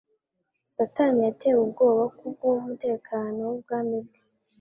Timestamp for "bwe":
4.05-4.19